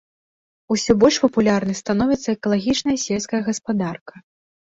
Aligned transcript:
Усё 0.75 0.91
больш 1.03 1.19
папулярнай 1.25 1.77
становіцца 1.81 2.27
экалагічная 2.37 2.97
сельская 3.05 3.41
гаспадарка. 3.53 4.13